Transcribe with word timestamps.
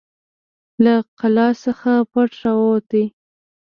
له 0.83 0.95
قلا 1.19 1.47
څخه 1.63 1.91
پټ 2.11 2.31
راووت. 2.41 2.89